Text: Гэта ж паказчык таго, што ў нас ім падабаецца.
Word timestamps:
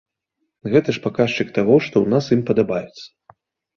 Гэта 0.75 0.95
ж 0.95 1.03
паказчык 1.03 1.47
таго, 1.59 1.75
што 1.89 1.95
ў 2.01 2.07
нас 2.17 2.33
ім 2.37 2.41
падабаецца. 2.51 3.05